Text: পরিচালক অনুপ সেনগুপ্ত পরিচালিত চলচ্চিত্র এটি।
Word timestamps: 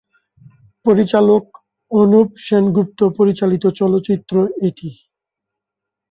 পরিচালক 0.85 1.43
অনুপ 1.91 2.29
সেনগুপ্ত 2.45 2.99
পরিচালিত 3.17 3.63
চলচ্চিত্র 3.79 4.35
এটি। 4.67 4.89